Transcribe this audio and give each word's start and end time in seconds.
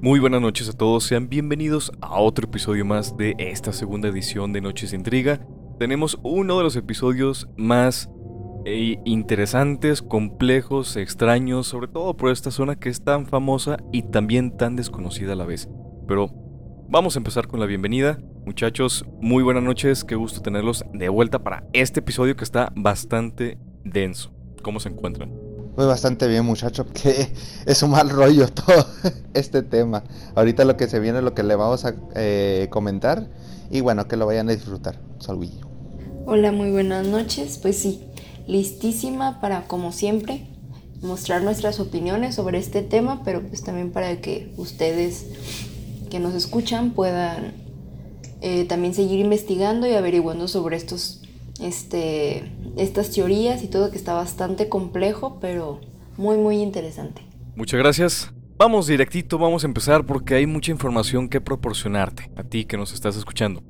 Muy 0.00 0.20
buenas 0.20 0.40
noches 0.40 0.68
a 0.68 0.72
todos, 0.72 1.02
sean 1.02 1.28
bienvenidos 1.28 1.90
a 2.00 2.20
otro 2.20 2.46
episodio 2.46 2.84
más 2.84 3.16
de 3.16 3.34
esta 3.36 3.72
segunda 3.72 4.06
edición 4.06 4.52
de 4.52 4.60
Noches 4.60 4.92
de 4.92 4.96
Intriga. 4.96 5.44
Tenemos 5.80 6.20
uno 6.22 6.56
de 6.56 6.62
los 6.62 6.76
episodios 6.76 7.48
más 7.56 8.08
eh, 8.64 9.00
interesantes, 9.04 10.00
complejos, 10.00 10.96
extraños, 10.96 11.66
sobre 11.66 11.88
todo 11.88 12.16
por 12.16 12.30
esta 12.30 12.52
zona 12.52 12.76
que 12.76 12.90
es 12.90 13.02
tan 13.02 13.26
famosa 13.26 13.78
y 13.92 14.02
también 14.02 14.56
tan 14.56 14.76
desconocida 14.76 15.32
a 15.32 15.36
la 15.36 15.46
vez. 15.46 15.68
Pero 16.06 16.30
vamos 16.88 17.16
a 17.16 17.18
empezar 17.18 17.48
con 17.48 17.58
la 17.58 17.66
bienvenida. 17.66 18.20
Muchachos, 18.46 19.04
muy 19.20 19.42
buenas 19.42 19.64
noches, 19.64 20.04
qué 20.04 20.14
gusto 20.14 20.42
tenerlos 20.42 20.84
de 20.92 21.08
vuelta 21.08 21.42
para 21.42 21.64
este 21.72 21.98
episodio 21.98 22.36
que 22.36 22.44
está 22.44 22.72
bastante 22.76 23.58
denso. 23.82 24.32
¿Cómo 24.62 24.78
se 24.78 24.90
encuentran? 24.90 25.47
Pues 25.78 25.86
bastante 25.86 26.26
bien, 26.26 26.44
muchacho, 26.44 26.86
que 26.92 27.28
es 27.64 27.82
un 27.84 27.90
mal 27.90 28.10
rollo 28.10 28.48
todo 28.48 28.84
este 29.34 29.62
tema. 29.62 30.02
Ahorita 30.34 30.64
lo 30.64 30.76
que 30.76 30.88
se 30.88 30.98
viene, 30.98 31.22
lo 31.22 31.34
que 31.34 31.44
le 31.44 31.54
vamos 31.54 31.84
a 31.84 31.94
eh, 32.16 32.66
comentar. 32.68 33.28
Y 33.70 33.80
bueno, 33.80 34.08
que 34.08 34.16
lo 34.16 34.26
vayan 34.26 34.48
a 34.48 34.52
disfrutar. 34.54 34.98
Saludillo. 35.20 35.68
Hola, 36.26 36.50
muy 36.50 36.72
buenas 36.72 37.06
noches. 37.06 37.60
Pues 37.62 37.78
sí, 37.78 38.08
listísima 38.48 39.40
para, 39.40 39.68
como 39.68 39.92
siempre, 39.92 40.48
mostrar 41.00 41.44
nuestras 41.44 41.78
opiniones 41.78 42.34
sobre 42.34 42.58
este 42.58 42.82
tema, 42.82 43.22
pero 43.24 43.40
pues 43.46 43.62
también 43.62 43.92
para 43.92 44.20
que 44.20 44.52
ustedes 44.56 45.26
que 46.10 46.18
nos 46.18 46.34
escuchan 46.34 46.90
puedan 46.90 47.52
eh, 48.40 48.64
también 48.64 48.94
seguir 48.94 49.20
investigando 49.20 49.86
y 49.86 49.92
averiguando 49.92 50.48
sobre 50.48 50.76
estos 50.76 51.22
este, 51.60 52.50
estas 52.76 53.10
teorías 53.10 53.62
y 53.62 53.68
todo 53.68 53.90
que 53.90 53.96
está 53.96 54.14
bastante 54.14 54.68
complejo, 54.68 55.38
pero 55.40 55.80
muy, 56.16 56.36
muy 56.36 56.58
interesante. 56.58 57.22
Muchas 57.56 57.78
gracias. 57.78 58.32
Vamos 58.56 58.88
directito, 58.88 59.38
vamos 59.38 59.62
a 59.62 59.68
empezar 59.68 60.04
porque 60.04 60.34
hay 60.34 60.46
mucha 60.46 60.72
información 60.72 61.28
que 61.28 61.40
proporcionarte 61.40 62.30
a 62.36 62.42
ti 62.42 62.64
que 62.64 62.76
nos 62.76 62.92
estás 62.92 63.16
escuchando. 63.16 63.62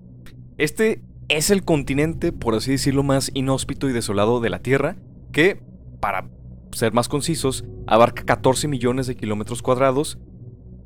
Este 0.57 1.03
es 1.29 1.51
el 1.51 1.63
continente, 1.63 2.33
por 2.33 2.55
así 2.55 2.71
decirlo, 2.71 3.03
más 3.03 3.31
inhóspito 3.35 3.89
y 3.89 3.93
desolado 3.93 4.41
de 4.41 4.49
la 4.49 4.61
Tierra, 4.61 4.97
que, 5.31 5.63
para 6.01 6.31
ser 6.73 6.95
más 6.95 7.09
concisos, 7.09 7.65
abarca 7.87 8.25
14 8.25 8.67
millones 8.67 9.07
de 9.07 9.17
kilómetros 9.17 9.61
cuadrados, 9.61 10.19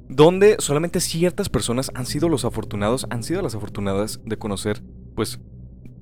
donde 0.08 0.56
solamente 0.58 1.00
ciertas 1.00 1.48
personas 1.48 1.90
han 1.94 2.06
sido 2.06 2.28
los 2.28 2.44
afortunados, 2.44 3.06
han 3.08 3.22
sido 3.22 3.40
las 3.40 3.54
afortunadas 3.54 4.20
de 4.24 4.36
conocer, 4.36 4.82
pues, 5.14 5.38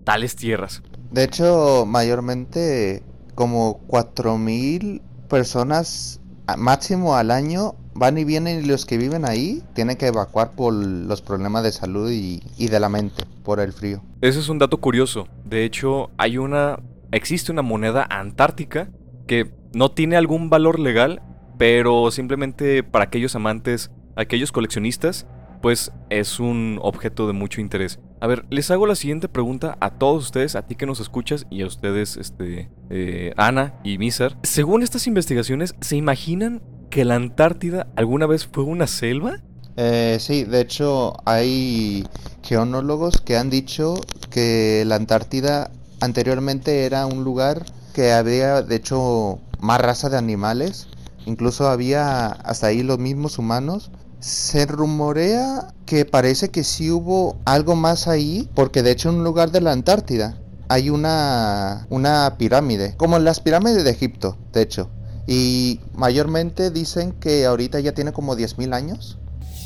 tales 0.05 0.37
tierras. 0.37 0.83
De 1.11 1.25
hecho, 1.25 1.85
mayormente 1.87 3.03
como 3.35 3.81
4.000 3.89 5.01
personas 5.29 6.21
máximo 6.57 7.17
al 7.17 7.31
año 7.31 7.75
van 7.95 8.19
y 8.19 8.25
vienen 8.25 8.65
y 8.65 8.67
los 8.67 8.87
que 8.87 8.99
viven 8.99 9.25
ahí 9.25 9.63
tienen 9.75 9.97
que 9.97 10.07
evacuar 10.07 10.53
por 10.53 10.73
los 10.73 11.23
problemas 11.23 11.63
de 11.63 11.73
salud 11.73 12.11
y, 12.11 12.43
y 12.57 12.69
de 12.69 12.81
la 12.81 12.89
mente, 12.89 13.25
por 13.43 13.61
el 13.61 13.73
frío. 13.73 14.03
Ese 14.21 14.41
es 14.41 14.49
un 14.49 14.59
dato 14.59 14.79
curioso. 14.79 15.29
De 15.45 15.65
hecho, 15.65 16.11
hay 16.17 16.39
una... 16.39 16.79
existe 17.13 17.53
una 17.53 17.63
moneda 17.63 18.07
antártica 18.09 18.91
que 19.27 19.53
no 19.73 19.91
tiene 19.91 20.17
algún 20.17 20.51
valor 20.51 20.79
legal, 20.79 21.23
pero 21.59 22.11
simplemente 22.11 22.83
para 22.83 23.05
aquellos 23.05 23.35
amantes, 23.35 23.91
aquellos 24.17 24.53
coleccionistas, 24.53 25.27
pues 25.63 25.93
es 26.09 26.41
un 26.41 26.79
objeto 26.83 27.27
de 27.27 27.33
mucho 27.33 27.61
interés. 27.61 28.01
A 28.23 28.27
ver, 28.27 28.45
les 28.51 28.71
hago 28.71 28.87
la 28.87 28.97
siguiente 28.97 29.31
pregunta 29.31 29.79
a 29.81 29.93
todos 29.93 30.25
ustedes, 30.25 30.55
a 30.55 30.67
ti 30.67 30.75
que 30.75 30.85
nos 30.85 31.01
escuchas 31.01 31.47
y 31.49 31.63
a 31.63 31.67
ustedes, 31.67 32.19
este, 32.19 32.69
eh, 32.91 33.33
Ana 33.39 33.81
y 33.83 33.97
Misar. 33.97 34.37
Según 34.43 34.83
estas 34.83 35.07
investigaciones, 35.07 35.75
¿se 35.81 35.97
imaginan 35.97 36.61
que 36.91 37.07
la 37.07 37.15
Antártida 37.15 37.87
alguna 37.97 38.27
vez 38.27 38.47
fue 38.47 38.65
una 38.65 38.87
selva? 38.87 39.39
Eh, 39.79 40.19
sí, 40.21 40.45
de 40.45 40.61
hecho 40.61 41.17
hay 41.25 42.07
geonólogos 42.43 43.23
que 43.23 43.39
han 43.39 43.49
dicho 43.49 43.95
que 44.29 44.85
la 44.87 44.97
Antártida 44.97 45.71
anteriormente 46.01 46.85
era 46.85 47.07
un 47.07 47.25
lugar 47.25 47.65
que 47.95 48.13
había, 48.13 48.61
de 48.61 48.77
hecho, 48.77 49.39
más 49.61 49.81
raza 49.81 50.11
de 50.11 50.19
animales. 50.19 50.89
Incluso 51.25 51.69
había 51.69 52.27
hasta 52.27 52.67
ahí 52.67 52.83
los 52.83 52.99
mismos 52.99 53.39
humanos 53.39 53.91
se 54.21 54.67
rumorea 54.67 55.73
que 55.87 56.05
parece 56.05 56.51
que 56.51 56.63
sí 56.63 56.91
hubo 56.91 57.37
algo 57.45 57.75
más 57.75 58.07
ahí, 58.07 58.49
porque 58.55 58.83
de 58.83 58.93
hecho 58.93 59.09
en 59.09 59.17
un 59.17 59.25
lugar 59.25 59.51
de 59.51 59.61
la 59.61 59.73
Antártida 59.73 60.39
hay 60.69 60.91
una, 60.91 61.87
una 61.91 62.37
pirámide, 62.39 62.95
como 62.97 63.19
las 63.19 63.41
pirámides 63.41 63.83
de 63.83 63.91
Egipto, 63.91 64.37
de 64.53 64.63
hecho. 64.63 64.89
Y 65.27 65.81
mayormente 65.95 66.71
dicen 66.71 67.13
que 67.13 67.45
ahorita 67.45 67.81
ya 67.81 67.93
tiene 67.93 68.13
como 68.13 68.37
10.000 68.37 68.75
años. 68.75 69.19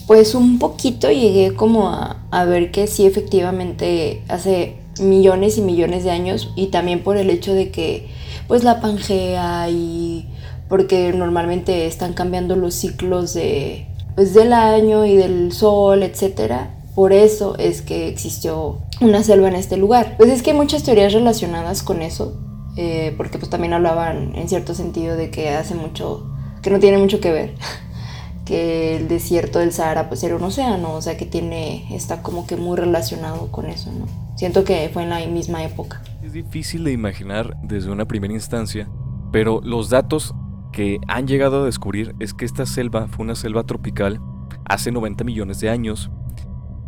Pues 0.07 0.35
un 0.35 0.59
poquito 0.59 1.11
llegué 1.11 1.55
como 1.55 1.89
a, 1.89 2.27
a 2.31 2.45
ver 2.45 2.71
que 2.71 2.87
sí 2.87 3.07
efectivamente 3.07 4.23
hace 4.29 4.79
millones 5.01 5.59
y 5.59 5.63
millones 5.63 6.05
de 6.05 6.11
años 6.11 6.53
y 6.57 6.69
también 6.69 7.03
por 7.03 7.17
el 7.17 7.31
hecho 7.31 7.53
de 7.53 7.71
que 7.71 8.09
pues 8.47 8.65
la 8.65 8.81
Pangea 8.81 9.69
y 9.71 10.29
porque 10.69 11.13
normalmente 11.13 11.87
están 11.87 12.13
cambiando 12.13 12.57
los 12.57 12.75
ciclos 12.75 13.35
de 13.35 13.87
pues, 14.15 14.35
del 14.35 14.53
año 14.53 15.05
y 15.05 15.17
del 15.17 15.53
sol, 15.53 16.03
etcétera. 16.03 16.75
Por 16.95 17.13
eso 17.13 17.57
es 17.59 17.83
que 17.83 18.09
existió 18.09 18.79
una 19.01 19.23
selva 19.23 19.49
en 19.49 19.57
este 19.57 19.77
lugar. 19.77 20.15
Pues 20.17 20.31
es 20.31 20.43
que 20.43 20.53
hay 20.53 20.57
muchas 20.57 20.85
teorías 20.85 21.13
relacionadas 21.13 21.83
con 21.83 22.03
eso, 22.03 22.41
eh, 22.77 23.15
porque 23.17 23.39
pues 23.39 23.51
también 23.51 23.73
hablaban 23.73 24.35
en 24.37 24.49
cierto 24.49 24.75
sentido 24.75 25.17
de 25.17 25.31
que 25.31 25.51
hace 25.51 25.75
mucho, 25.75 26.31
que 26.63 26.71
no 26.71 26.79
tiene 26.79 26.99
mucho 26.99 27.21
que 27.21 27.33
ver, 27.33 27.55
que 28.45 28.97
el 28.97 29.09
desierto 29.09 29.59
del 29.59 29.73
Sahara 29.73 30.09
pues 30.09 30.23
era 30.23 30.37
un 30.37 30.45
océano, 30.45 30.93
o 30.93 31.03
sea 31.03 31.17
que 31.17 31.27
tiene, 31.27 31.85
está 31.95 32.23
como 32.23 32.47
que 32.47 32.57
muy 32.57 32.77
relacionado 32.77 33.51
con 33.51 33.67
eso, 33.67 33.91
¿no? 33.91 34.07
Siento 34.37 34.63
que 34.65 34.89
fue 34.93 35.03
en 35.03 35.11
la 35.11 35.25
misma 35.27 35.65
época. 35.65 36.03
Es 36.23 36.33
difícil 36.33 36.85
de 36.85 36.93
imaginar 36.93 37.57
desde 37.63 37.91
una 37.91 38.07
primera 38.07 38.33
instancia, 38.33 38.89
pero 39.33 39.61
los 39.63 39.91
datos 39.91 40.35
que 40.75 40.99
han 41.07 41.29
llegado 41.29 41.63
a 41.63 41.65
descubrir 41.67 42.17
es 42.19 42.35
que 42.35 42.45
esta 42.45 42.67
selva 42.67 43.07
fue 43.07 43.25
una 43.25 43.37
selva 43.37 43.63
tropical 43.63 44.21
hace 44.65 44.91
90 44.91 45.23
millones 45.23 45.61
de 45.61 45.71
años. 45.71 46.11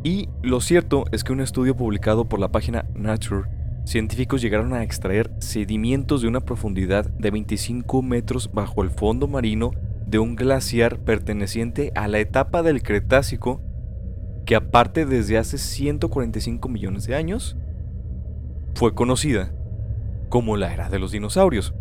Y 0.02 0.28
lo 0.42 0.60
cierto 0.60 1.04
es 1.12 1.22
que 1.22 1.32
un 1.32 1.40
estudio 1.40 1.76
publicado 1.76 2.28
por 2.28 2.40
la 2.40 2.50
página 2.50 2.84
Nature, 2.94 3.48
científicos 3.84 4.42
llegaron 4.42 4.72
a 4.72 4.82
extraer 4.82 5.32
sedimentos 5.38 6.22
de 6.22 6.28
una 6.28 6.40
profundidad 6.40 7.06
de 7.10 7.30
25 7.30 8.02
metros 8.02 8.50
bajo 8.52 8.82
el 8.82 8.90
fondo 8.90 9.28
marino 9.28 9.70
de 10.04 10.18
un 10.18 10.34
glaciar 10.34 10.98
perteneciente 10.98 11.92
a 11.94 12.08
la 12.08 12.18
etapa 12.18 12.64
del 12.64 12.82
Cretácico 12.82 13.62
que 14.46 14.56
aparte 14.56 15.06
desde 15.06 15.38
hace 15.38 15.58
145 15.58 16.68
millones 16.68 17.06
de 17.06 17.14
años 17.14 17.56
fue 18.74 18.94
conocida 18.94 19.52
como 20.28 20.56
la 20.56 20.72
era 20.72 20.88
de 20.88 20.98
los 20.98 21.12
dinosaurios. 21.12 21.72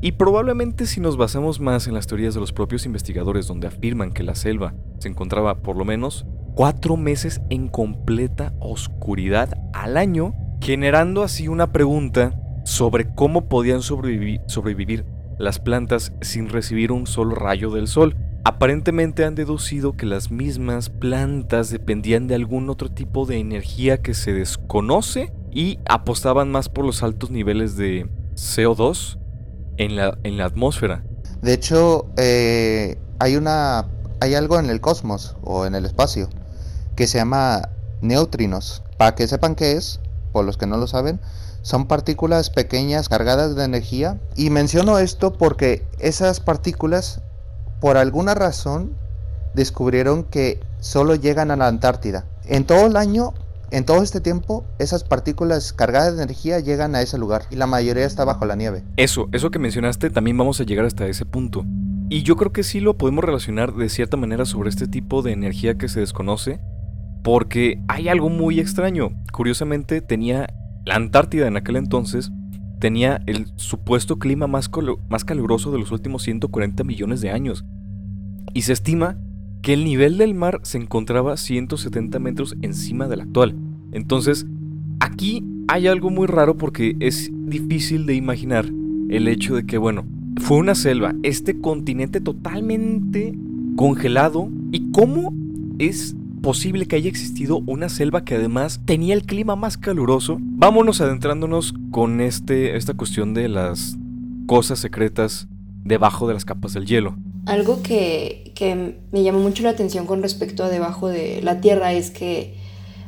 Y 0.00 0.12
probablemente 0.12 0.86
si 0.86 1.00
nos 1.00 1.16
basamos 1.16 1.58
más 1.58 1.88
en 1.88 1.94
las 1.94 2.06
teorías 2.06 2.32
de 2.34 2.40
los 2.40 2.52
propios 2.52 2.86
investigadores 2.86 3.48
donde 3.48 3.66
afirman 3.66 4.12
que 4.12 4.22
la 4.22 4.36
selva 4.36 4.74
se 5.00 5.08
encontraba 5.08 5.56
por 5.56 5.76
lo 5.76 5.84
menos 5.84 6.24
cuatro 6.54 6.96
meses 6.96 7.40
en 7.50 7.66
completa 7.66 8.54
oscuridad 8.60 9.58
al 9.72 9.96
año, 9.96 10.34
generando 10.60 11.24
así 11.24 11.48
una 11.48 11.72
pregunta 11.72 12.40
sobre 12.64 13.12
cómo 13.12 13.48
podían 13.48 13.82
sobrevivir, 13.82 15.04
las 15.36 15.58
plantas 15.58 16.12
sin 16.20 16.48
recibir 16.48 16.92
un 16.92 17.06
solo 17.08 17.34
rayo 17.34 17.70
del 17.70 17.88
sol. 17.88 18.14
Aparentemente 18.44 19.24
han 19.24 19.34
deducido 19.34 19.96
que 19.96 20.06
las 20.06 20.30
mismas 20.30 20.90
plantas 20.90 21.70
dependían 21.70 22.28
de 22.28 22.36
algún 22.36 22.70
otro 22.70 22.88
tipo 22.88 23.26
de 23.26 23.38
energía 23.38 24.00
que 24.00 24.14
se 24.14 24.32
desconoce 24.32 25.32
y 25.50 25.80
apostaban 25.88 26.50
más 26.52 26.68
por 26.68 26.84
los 26.84 27.02
altos 27.02 27.30
niveles 27.30 27.76
de 27.76 28.08
CO2 28.34 29.18
en 29.78 29.96
la, 29.96 30.18
en 30.24 30.36
la 30.36 30.44
atmósfera. 30.44 31.02
De 31.40 31.54
hecho, 31.54 32.06
eh, 32.16 32.98
hay, 33.18 33.36
una, 33.36 33.86
hay 34.20 34.34
algo 34.34 34.58
en 34.58 34.70
el 34.70 34.80
cosmos 34.80 35.36
o 35.42 35.66
en 35.66 35.74
el 35.74 35.86
espacio 35.86 36.28
que 36.96 37.06
se 37.06 37.18
llama 37.18 37.68
neutrinos. 38.00 38.82
Para 38.96 39.14
que 39.14 39.28
sepan 39.28 39.54
qué 39.54 39.72
es, 39.72 40.00
por 40.32 40.44
los 40.44 40.56
que 40.56 40.66
no 40.66 40.76
lo 40.76 40.88
saben, 40.88 41.20
son 41.62 41.86
partículas 41.86 42.50
pequeñas 42.50 43.08
cargadas 43.08 43.54
de 43.54 43.64
energía. 43.64 44.18
Y 44.34 44.50
menciono 44.50 44.98
esto 44.98 45.32
porque 45.32 45.86
esas 46.00 46.40
partículas, 46.40 47.20
por 47.80 47.96
alguna 47.96 48.34
razón, 48.34 48.96
descubrieron 49.54 50.24
que 50.24 50.60
solo 50.80 51.14
llegan 51.14 51.50
a 51.50 51.56
la 51.56 51.68
Antártida. 51.68 52.24
En 52.44 52.64
todo 52.64 52.86
el 52.86 52.96
año 52.96 53.34
en 53.70 53.84
todo 53.84 54.02
este 54.02 54.20
tiempo, 54.20 54.64
esas 54.78 55.04
partículas 55.04 55.72
cargadas 55.72 56.16
de 56.16 56.22
energía 56.22 56.60
llegan 56.60 56.94
a 56.94 57.02
ese 57.02 57.18
lugar 57.18 57.42
y 57.50 57.56
la 57.56 57.66
mayoría 57.66 58.06
está 58.06 58.24
bajo 58.24 58.46
la 58.46 58.56
nieve. 58.56 58.82
Eso, 58.96 59.28
eso 59.32 59.50
que 59.50 59.58
mencionaste, 59.58 60.10
también 60.10 60.38
vamos 60.38 60.60
a 60.60 60.64
llegar 60.64 60.86
hasta 60.86 61.06
ese 61.06 61.26
punto. 61.26 61.64
Y 62.08 62.22
yo 62.22 62.36
creo 62.36 62.52
que 62.52 62.62
sí 62.62 62.80
lo 62.80 62.96
podemos 62.96 63.22
relacionar 63.24 63.74
de 63.74 63.88
cierta 63.90 64.16
manera 64.16 64.46
sobre 64.46 64.70
este 64.70 64.86
tipo 64.86 65.20
de 65.20 65.32
energía 65.32 65.76
que 65.76 65.88
se 65.88 66.00
desconoce, 66.00 66.60
porque 67.22 67.82
hay 67.88 68.08
algo 68.08 68.30
muy 68.30 68.60
extraño. 68.60 69.10
Curiosamente, 69.32 70.00
tenía 70.00 70.46
la 70.86 70.94
Antártida 70.94 71.46
en 71.46 71.58
aquel 71.58 71.76
entonces, 71.76 72.30
tenía 72.80 73.20
el 73.26 73.52
supuesto 73.56 74.18
clima 74.18 74.46
más, 74.46 74.70
más 75.10 75.24
caluroso 75.26 75.70
de 75.70 75.78
los 75.78 75.90
últimos 75.92 76.22
140 76.22 76.84
millones 76.84 77.20
de 77.20 77.30
años. 77.30 77.66
Y 78.54 78.62
se 78.62 78.72
estima 78.72 79.18
que 79.68 79.74
el 79.74 79.84
nivel 79.84 80.16
del 80.16 80.34
mar 80.34 80.60
se 80.62 80.78
encontraba 80.78 81.36
170 81.36 82.18
metros 82.20 82.56
encima 82.62 83.06
del 83.06 83.20
actual. 83.20 83.54
Entonces, 83.92 84.46
aquí 84.98 85.44
hay 85.68 85.88
algo 85.88 86.08
muy 86.08 86.26
raro 86.26 86.56
porque 86.56 86.96
es 87.00 87.30
difícil 87.30 88.06
de 88.06 88.14
imaginar 88.14 88.64
el 89.10 89.28
hecho 89.28 89.54
de 89.54 89.66
que, 89.66 89.76
bueno, 89.76 90.06
fue 90.40 90.56
una 90.56 90.74
selva, 90.74 91.14
este 91.22 91.60
continente 91.60 92.22
totalmente 92.22 93.34
congelado 93.76 94.48
y 94.72 94.90
cómo 94.90 95.34
es 95.78 96.16
posible 96.40 96.86
que 96.86 96.96
haya 96.96 97.10
existido 97.10 97.58
una 97.66 97.90
selva 97.90 98.24
que 98.24 98.36
además 98.36 98.80
tenía 98.86 99.12
el 99.12 99.24
clima 99.24 99.54
más 99.54 99.76
caluroso. 99.76 100.38
Vámonos 100.40 101.02
adentrándonos 101.02 101.74
con 101.90 102.22
este, 102.22 102.74
esta 102.74 102.94
cuestión 102.94 103.34
de 103.34 103.50
las 103.50 103.98
cosas 104.46 104.78
secretas 104.78 105.46
debajo 105.84 106.26
de 106.26 106.32
las 106.32 106.46
capas 106.46 106.72
del 106.72 106.86
hielo. 106.86 107.18
Algo 107.48 107.82
que, 107.82 108.52
que 108.54 108.98
me 109.10 109.22
llamó 109.22 109.38
mucho 109.38 109.62
la 109.62 109.70
atención 109.70 110.04
con 110.04 110.20
respecto 110.20 110.64
a 110.64 110.68
debajo 110.68 111.08
de 111.08 111.40
la 111.40 111.62
Tierra 111.62 111.94
es 111.94 112.10
que 112.10 112.54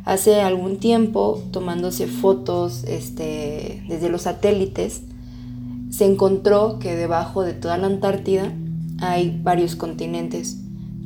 hace 0.07 0.41
algún 0.41 0.79
tiempo, 0.79 1.43
tomándose 1.51 2.07
fotos 2.07 2.85
este, 2.85 3.83
desde 3.87 4.09
los 4.09 4.23
satélites, 4.23 5.03
se 5.91 6.07
encontró 6.07 6.79
que 6.79 6.97
debajo 6.97 7.43
de 7.43 7.53
toda 7.53 7.77
la 7.77 7.89
Antártida 7.89 8.51
hay 9.01 9.39
varios 9.43 9.77
continentes 9.77 10.57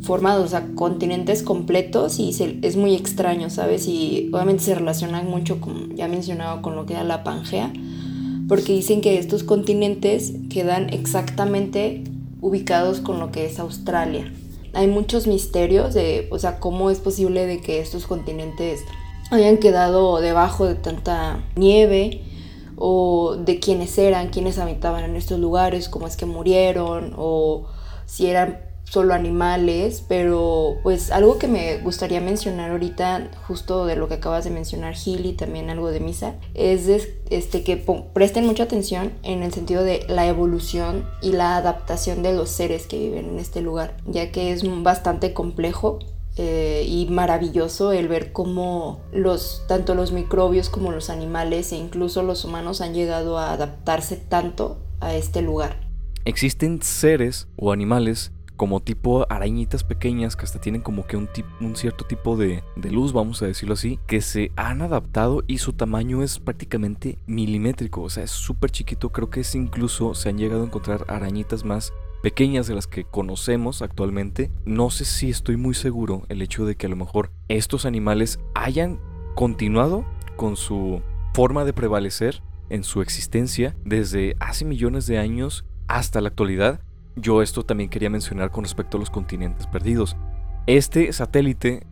formados, 0.03 0.45
o 0.45 0.49
sea, 0.49 0.69
continentes 0.77 1.43
completos 1.43 2.21
y 2.21 2.31
es 2.63 2.77
muy 2.77 2.95
extraño, 2.95 3.51
¿sabes? 3.51 3.89
Y 3.89 4.31
obviamente 4.33 4.63
se 4.63 4.77
relaciona 4.77 5.21
mucho, 5.23 5.61
con, 5.61 5.97
ya 5.97 6.07
mencionado, 6.07 6.63
con 6.63 6.77
lo 6.77 6.87
que 6.87 6.93
era 6.93 7.03
la 7.03 7.25
Pangea, 7.25 7.73
porque 8.47 8.75
dicen 8.75 9.01
que 9.01 9.19
estos 9.19 9.43
continentes 9.43 10.35
quedan 10.51 10.93
exactamente 10.93 12.14
ubicados 12.44 13.00
con 13.00 13.20
lo 13.20 13.32
que 13.32 13.46
es 13.46 13.58
Australia. 13.58 14.31
Hay 14.75 14.87
muchos 14.87 15.26
misterios 15.26 15.94
de, 15.94 16.29
o 16.31 16.38
sea, 16.38 16.61
cómo 16.61 16.91
es 16.91 16.99
posible 16.99 17.46
de 17.46 17.62
que 17.62 17.81
estos 17.81 18.06
continentes 18.06 18.82
hayan 19.31 19.56
quedado 19.56 20.20
debajo 20.20 20.67
de 20.67 20.75
tanta 20.75 21.43
nieve 21.56 22.20
o 22.76 23.37
de 23.37 23.61
quiénes 23.61 23.96
eran, 23.96 24.29
quiénes 24.29 24.58
habitaban 24.58 25.05
en 25.05 25.17
estos 25.17 25.41
lugares, 25.41 25.88
cómo 25.88 26.06
es 26.06 26.19
que 26.19 26.26
murieron 26.26 27.14
o 27.17 27.64
si 28.05 28.26
eran 28.26 28.58
solo 28.85 29.15
animales, 29.15 30.05
pero 30.07 30.77
pues 30.83 31.11
algo 31.11 31.39
que 31.39 31.49
me 31.49 31.79
gustaría 31.79 32.21
mencionar 32.21 32.71
ahorita, 32.71 33.31
justo 33.47 33.87
de 33.87 33.97
lo 33.97 34.09
que 34.09 34.15
acabas 34.15 34.45
de 34.45 34.51
mencionar 34.51 34.95
Gil 34.95 35.27
y 35.27 35.33
también 35.33 35.71
algo 35.71 35.91
de 35.91 36.01
Misa, 36.01 36.35
es 36.55 36.89
este, 37.31 37.65
que 37.65 37.77
presten 38.13 38.47
mucha 38.47 38.65
atención 38.65 39.13
en 39.23 39.43
el 39.43 39.53
sentido 39.53 39.83
de 39.83 40.05
la 40.09 40.27
evolución 40.27 41.09
y 41.23 41.33
la 41.33 41.57
adaptación 41.57 42.23
de 42.23 42.35
los 42.35 42.51
seres 42.51 42.87
que 42.87 42.99
viven 42.99 43.31
en 43.31 43.39
este 43.39 43.63
lugar, 43.63 43.97
ya 44.07 44.31
que 44.31 44.53
es 44.53 44.63
bastante 44.83 45.33
complejo 45.33 45.99
eh, 46.37 46.85
y 46.89 47.07
maravilloso 47.07 47.93
el 47.93 48.09
ver 48.09 48.33
cómo 48.33 49.01
los, 49.13 49.65
tanto 49.69 49.95
los 49.95 50.11
microbios 50.11 50.69
como 50.69 50.91
los 50.91 51.09
animales 51.09 51.71
e 51.73 51.77
incluso 51.77 52.23
los 52.23 52.45
humanos 52.45 52.81
han 52.81 52.93
llegado 52.93 53.39
a 53.39 53.53
adaptarse 53.53 54.17
tanto 54.17 54.79
a 55.01 55.15
este 55.15 55.43
lugar. 55.43 55.81
Existen 56.25 56.83
seres 56.83 57.47
o 57.57 57.71
animales 57.71 58.33
como 58.56 58.81
tipo 58.81 59.27
arañitas 59.31 59.85
pequeñas 59.85 60.37
que 60.37 60.45
hasta 60.45 60.61
tienen 60.61 60.83
como 60.83 61.06
que 61.06 61.17
un, 61.17 61.29
un 61.61 61.77
cierto 61.77 62.05
tipo 62.05 62.37
de, 62.37 62.62
de, 62.77 62.91
luz, 62.91 63.12
vamos 63.12 63.43
a 63.43 63.47
decirlo 63.47 63.75
así, 63.75 63.99
que 64.06 64.21
se 64.21 64.53
han 64.56 64.83
adaptado 64.83 65.43
y 65.47 65.59
su 65.59 65.73
tamaño 65.73 66.23
es 66.23 66.39
prácticamente 66.39 67.19
milimétrico, 67.27 68.03
o 68.03 68.11
sea, 68.11 68.25
es 68.25 68.31
súper 68.31 68.71
chiquito, 68.71 69.11
creo 69.11 69.31
que 69.31 69.41
es 69.41 69.55
incluso 69.55 70.15
se 70.15 70.29
han 70.29 70.39
llegado 70.39 70.62
a 70.62 70.67
encontrar 70.67 71.05
arañitas 71.09 71.65
más 71.65 71.93
pequeñas 72.23 72.67
de 72.67 72.75
las 72.75 72.87
que 72.87 73.05
conocemos 73.05 73.83
actualmente. 73.83 74.51
No 74.65 74.89
sé 74.89 75.05
si 75.05 75.29
estoy 75.29 75.59
muy 75.59 75.75
seguro 75.75 76.23
el 76.31 76.41
hecho 76.41 76.65
de 76.65 76.75
que 76.75 76.87
a 76.87 76.89
lo 76.89 76.97
mejor 76.97 77.31
estos 77.49 77.85
animales 77.85 78.39
hayan 78.55 78.99
continuado 79.35 80.06
con 80.37 80.56
su 80.56 81.03
forma 81.35 81.67
de 81.67 81.75
prevalecer 81.75 82.43
en 82.71 82.83
su 82.83 83.03
existencia 83.03 83.77
desde 83.85 84.37
hace 84.41 84.65
millones 84.65 85.06
de 85.06 85.19
años 85.19 85.67
hasta 85.87 86.23
la 86.23 86.29
actualidad 86.29 86.81
yo 87.17 87.43
esto 87.43 87.65
también 87.65 87.91
quería 87.91 88.11
mencionar 88.11 88.51
con 88.51 88.65
respecto 88.65 88.97
a 88.97 89.01
los 89.01 89.11
continentes 89.11 89.67
perdidos. 89.67 90.17
Este 90.67 91.13
satélite, 91.13 91.87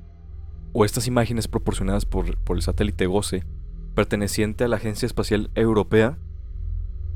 o 0.73 0.85
estas 0.85 1.07
imágenes 1.07 1.49
proporcionadas 1.49 2.05
por, 2.05 2.27
el 2.27 2.63
satélite 2.63 3.07
GOSE, 3.07 3.45
perteneciente 3.95 4.65
a 4.65 4.69
la 4.69 4.77
Agencia 4.77 5.07
Espacial 5.07 5.51
Europea, 5.55 6.19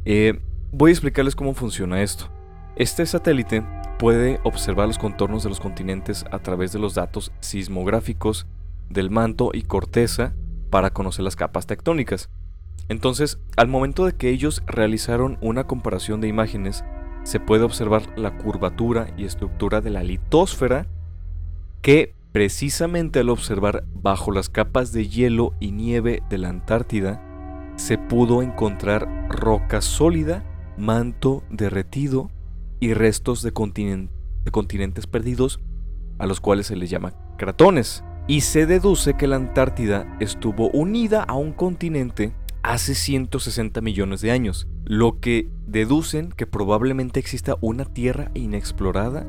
eh, 0.04 0.40
voy 0.72 0.90
a 0.90 0.92
explicarles 0.92 1.34
cómo 1.34 1.54
funciona 1.54 2.02
esto. 2.02 2.30
Este 2.76 3.06
satélite 3.06 3.64
puede 3.98 4.40
observar 4.44 4.86
los 4.86 4.98
contornos 4.98 5.42
de 5.42 5.48
los 5.48 5.60
continentes 5.60 6.24
a 6.30 6.38
través 6.38 6.72
de 6.72 6.78
los 6.78 6.94
datos 6.94 7.32
sismográficos 7.40 8.46
del 8.90 9.10
manto 9.10 9.50
y 9.52 9.62
corteza 9.62 10.34
para 10.70 10.90
conocer 10.90 11.24
las 11.24 11.36
capas 11.36 11.66
tectónicas. 11.66 12.28
Entonces, 12.88 13.40
al 13.56 13.68
momento 13.68 14.04
de 14.04 14.12
que 14.12 14.28
ellos 14.28 14.62
realizaron 14.66 15.38
una 15.40 15.64
comparación 15.64 16.20
de 16.20 16.28
imágenes 16.28 16.84
se 17.26 17.40
puede 17.40 17.64
observar 17.64 18.16
la 18.16 18.38
curvatura 18.38 19.08
y 19.16 19.24
estructura 19.24 19.80
de 19.80 19.90
la 19.90 20.04
litósfera 20.04 20.86
que 21.82 22.14
precisamente 22.30 23.18
al 23.18 23.30
observar 23.30 23.82
bajo 23.94 24.30
las 24.30 24.48
capas 24.48 24.92
de 24.92 25.08
hielo 25.08 25.52
y 25.58 25.72
nieve 25.72 26.22
de 26.30 26.38
la 26.38 26.50
Antártida 26.50 27.20
se 27.74 27.98
pudo 27.98 28.42
encontrar 28.42 29.26
roca 29.28 29.80
sólida, 29.80 30.44
manto 30.78 31.42
derretido 31.50 32.30
y 32.78 32.94
restos 32.94 33.42
de, 33.42 33.50
de 33.50 34.50
continentes 34.52 35.08
perdidos 35.08 35.58
a 36.20 36.26
los 36.26 36.40
cuales 36.40 36.68
se 36.68 36.76
les 36.76 36.90
llama 36.90 37.12
cratones. 37.38 38.04
Y 38.28 38.42
se 38.42 38.66
deduce 38.66 39.14
que 39.14 39.26
la 39.26 39.34
Antártida 39.34 40.16
estuvo 40.20 40.68
unida 40.70 41.24
a 41.24 41.34
un 41.34 41.52
continente 41.52 42.32
hace 42.62 42.94
160 42.94 43.80
millones 43.80 44.20
de 44.20 44.30
años, 44.30 44.68
lo 44.86 45.18
que 45.18 45.48
deducen 45.66 46.30
que 46.30 46.46
probablemente 46.46 47.18
exista 47.18 47.56
una 47.60 47.84
tierra 47.84 48.30
inexplorada 48.34 49.26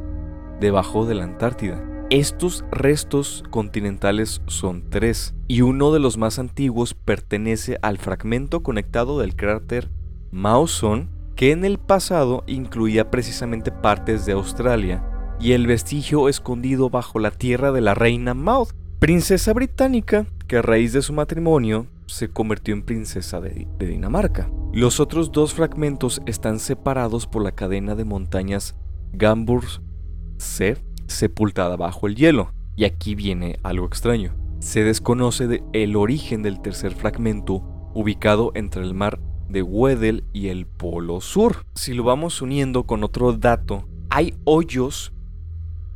debajo 0.59 1.05
de 1.07 1.15
la 1.15 1.23
Antártida. 1.23 1.83
Estos 2.11 2.63
restos 2.71 3.43
continentales 3.49 4.41
son 4.45 4.89
tres, 4.89 5.33
y 5.47 5.61
uno 5.61 5.91
de 5.91 5.99
los 5.99 6.17
más 6.17 6.37
antiguos 6.39 6.93
pertenece 6.93 7.79
al 7.81 7.97
fragmento 7.97 8.61
conectado 8.61 9.19
del 9.19 9.35
cráter 9.35 9.89
Mawson, 10.31 11.09
que 11.35 11.51
en 11.51 11.65
el 11.65 11.79
pasado 11.79 12.43
incluía 12.47 13.09
precisamente 13.09 13.71
partes 13.71 14.25
de 14.25 14.33
Australia, 14.33 15.03
y 15.39 15.51
el 15.51 15.65
vestigio 15.67 16.29
escondido 16.29 16.89
bajo 16.89 17.19
la 17.19 17.31
tierra 17.31 17.71
de 17.71 17.81
la 17.81 17.95
reina 17.95 18.35
Maud, 18.35 18.69
princesa 18.99 19.53
británica 19.53 20.27
que 20.47 20.57
a 20.57 20.61
raíz 20.61 20.93
de 20.93 21.01
su 21.01 21.13
matrimonio 21.13 21.87
se 22.05 22.29
convirtió 22.29 22.73
en 22.73 22.83
princesa 22.83 23.41
de, 23.41 23.67
Dinamarca. 23.79 24.49
Los 24.77 24.99
otros 24.99 25.31
dos 25.31 25.55
fragmentos 25.55 26.21
están 26.27 26.59
separados 26.59 27.25
por 27.25 27.41
la 27.41 27.51
cadena 27.51 27.95
de 27.95 28.05
montañas 28.05 28.75
Gamburg-Se, 29.11 30.77
sepultada 31.07 31.75
bajo 31.75 32.05
el 32.05 32.15
hielo. 32.15 32.51
Y 32.75 32.85
aquí 32.85 33.15
viene 33.15 33.57
algo 33.63 33.87
extraño. 33.87 34.35
Se 34.59 34.83
desconoce 34.83 35.63
el 35.73 35.95
origen 35.95 36.43
del 36.43 36.61
tercer 36.61 36.93
fragmento 36.93 37.63
ubicado 37.95 38.51
entre 38.53 38.83
el 38.83 38.93
mar 38.93 39.19
de 39.49 39.63
Weddell 39.63 40.25
y 40.31 40.49
el 40.49 40.67
Polo 40.67 41.21
Sur. 41.21 41.65
Si 41.73 41.95
lo 41.95 42.03
vamos 42.03 42.43
uniendo 42.43 42.83
con 42.83 43.03
otro 43.03 43.33
dato, 43.33 43.87
hay 44.11 44.35
hoyos 44.43 45.11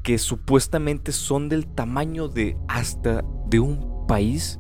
que 0.02 0.18
supuestamente 0.18 1.12
son 1.12 1.50
del 1.50 1.68
tamaño 1.68 2.30
de 2.30 2.58
hasta 2.68 3.24
de 3.48 3.60
un 3.60 4.08
país 4.08 4.60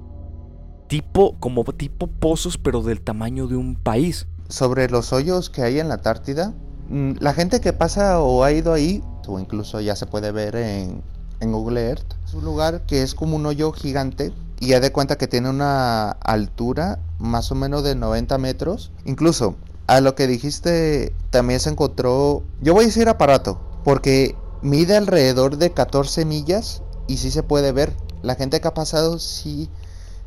tipo, 0.91 1.37
como 1.39 1.63
tipo 1.63 2.07
pozos, 2.07 2.57
pero 2.57 2.81
del 2.81 2.99
tamaño 2.99 3.47
de 3.47 3.55
un 3.55 3.75
país. 3.75 4.27
Sobre 4.49 4.89
los 4.89 5.13
hoyos 5.13 5.49
que 5.49 5.61
hay 5.61 5.79
en 5.79 5.87
la 5.87 5.93
Antártida, 5.93 6.53
mm, 6.89 7.13
la 7.21 7.33
gente 7.33 7.61
que 7.61 7.71
pasa 7.71 8.19
o 8.19 8.43
ha 8.43 8.51
ido 8.51 8.73
ahí, 8.73 9.01
o 9.25 9.39
incluso 9.39 9.79
ya 9.79 9.95
se 9.95 10.05
puede 10.05 10.33
ver 10.33 10.57
en, 10.57 11.01
en 11.39 11.51
Google 11.53 11.81
Earth, 11.81 12.15
es 12.27 12.33
un 12.33 12.43
lugar 12.43 12.85
que 12.87 13.03
es 13.03 13.15
como 13.15 13.37
un 13.37 13.45
hoyo 13.45 13.71
gigante 13.71 14.33
y 14.59 14.67
ya 14.67 14.81
de 14.81 14.91
cuenta 14.91 15.17
que 15.17 15.29
tiene 15.29 15.49
una 15.49 16.11
altura 16.11 16.99
más 17.19 17.53
o 17.53 17.55
menos 17.55 17.85
de 17.85 17.95
90 17.95 18.37
metros. 18.37 18.91
Incluso 19.05 19.55
a 19.87 20.01
lo 20.01 20.13
que 20.13 20.27
dijiste 20.27 21.13
también 21.29 21.61
se 21.61 21.69
encontró, 21.69 22.43
yo 22.59 22.73
voy 22.73 22.83
a 22.83 22.87
decir 22.87 23.07
aparato, 23.07 23.61
porque 23.85 24.35
mide 24.61 24.97
alrededor 24.97 25.55
de 25.55 25.71
14 25.71 26.25
millas 26.25 26.83
y 27.07 27.15
sí 27.15 27.31
se 27.31 27.43
puede 27.43 27.71
ver. 27.71 27.93
La 28.23 28.35
gente 28.35 28.59
que 28.59 28.67
ha 28.67 28.73
pasado 28.73 29.19
sí 29.19 29.69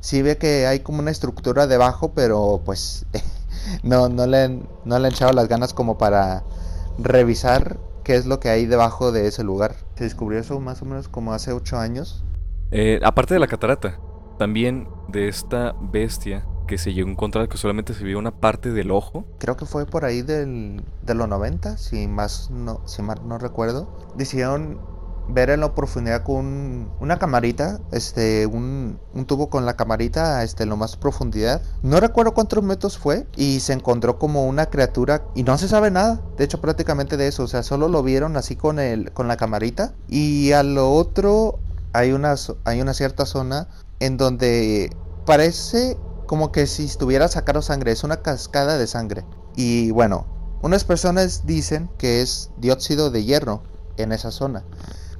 sí 0.04 0.20
ve 0.20 0.36
que 0.36 0.66
hay 0.66 0.80
como 0.80 0.98
una 0.98 1.10
estructura 1.10 1.66
debajo, 1.66 2.12
pero 2.12 2.60
pues 2.62 3.06
no, 3.82 4.10
no, 4.10 4.26
le, 4.26 4.48
no 4.84 4.98
le 4.98 5.06
han 5.06 5.12
echado 5.12 5.32
las 5.32 5.48
ganas 5.48 5.72
como 5.72 5.96
para 5.96 6.44
revisar 6.98 7.80
qué 8.04 8.14
es 8.14 8.26
lo 8.26 8.38
que 8.38 8.50
hay 8.50 8.66
debajo 8.66 9.12
de 9.12 9.26
ese 9.26 9.42
lugar. 9.44 9.76
Se 9.96 10.04
descubrió 10.04 10.38
eso 10.38 10.60
más 10.60 10.82
o 10.82 10.84
menos 10.84 11.08
como 11.08 11.32
hace 11.32 11.52
ocho 11.52 11.78
años. 11.78 12.22
Eh, 12.70 13.00
aparte 13.02 13.32
de 13.32 13.40
la 13.40 13.46
catarata, 13.46 13.98
también 14.38 14.88
de 15.08 15.28
esta 15.28 15.74
bestia 15.80 16.44
que 16.68 16.76
se 16.76 16.92
llegó 16.92 17.08
a 17.08 17.12
encontrar 17.12 17.48
que 17.48 17.56
solamente 17.56 17.94
se 17.94 18.04
vio 18.04 18.18
una 18.18 18.40
parte 18.40 18.72
del 18.72 18.90
ojo. 18.90 19.24
Creo 19.38 19.56
que 19.56 19.64
fue 19.64 19.86
por 19.86 20.04
ahí 20.04 20.20
del, 20.20 20.84
de 21.02 21.14
los 21.14 21.28
90, 21.28 21.78
si 21.78 22.08
más 22.08 22.50
no, 22.50 22.82
si 22.86 23.00
mal 23.00 23.26
no 23.26 23.38
recuerdo. 23.38 23.88
Decidieron 24.16 24.80
ver 25.28 25.50
en 25.50 25.60
la 25.60 25.74
profundidad 25.74 26.22
con 26.22 26.90
una 27.00 27.18
camarita, 27.18 27.80
este, 27.92 28.46
un, 28.46 28.98
tubo 29.26 29.48
con 29.48 29.64
la 29.66 29.76
camarita, 29.76 30.42
este, 30.42 30.64
en 30.64 30.70
lo 30.70 30.76
más 30.76 30.96
profundidad. 30.96 31.62
No 31.82 32.00
recuerdo 32.00 32.34
cuántos 32.34 32.62
metros 32.62 32.98
fue 32.98 33.26
y 33.36 33.60
se 33.60 33.72
encontró 33.72 34.18
como 34.18 34.46
una 34.46 34.66
criatura 34.66 35.24
y 35.34 35.42
no 35.42 35.56
se 35.58 35.68
sabe 35.68 35.90
nada, 35.90 36.20
de 36.36 36.44
hecho 36.44 36.60
prácticamente 36.60 37.16
de 37.16 37.28
eso, 37.28 37.44
o 37.44 37.48
sea, 37.48 37.62
solo 37.62 37.88
lo 37.88 38.02
vieron 38.02 38.36
así 38.36 38.56
con 38.56 38.78
el, 38.78 39.12
con 39.12 39.28
la 39.28 39.36
camarita 39.36 39.94
y 40.08 40.52
a 40.52 40.62
lo 40.62 40.92
otro 40.92 41.58
hay 41.92 42.12
una, 42.12 42.34
hay 42.64 42.80
una 42.80 42.94
cierta 42.94 43.26
zona 43.26 43.68
en 44.00 44.16
donde 44.16 44.94
parece 45.24 45.96
como 46.26 46.52
que 46.52 46.66
si 46.66 46.84
estuviera 46.84 47.28
sacando 47.28 47.62
sangre, 47.62 47.92
es 47.92 48.04
una 48.04 48.22
cascada 48.22 48.78
de 48.78 48.86
sangre. 48.86 49.24
Y 49.56 49.90
bueno, 49.90 50.26
unas 50.62 50.84
personas 50.84 51.46
dicen 51.46 51.90
que 51.98 52.22
es 52.22 52.50
dióxido 52.56 53.10
de 53.10 53.24
hierro 53.24 53.62
en 53.96 54.12
esa 54.12 54.30
zona. 54.30 54.64